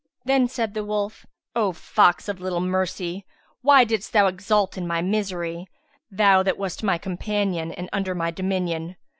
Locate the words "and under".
7.71-8.15